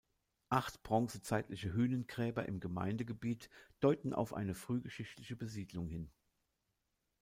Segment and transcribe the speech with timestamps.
[0.49, 3.51] Acht bronzezeitliche Hünengräber im Gemeindegebiet
[3.81, 6.09] deuten auf eine frühgeschichtliche Besiedlung hin.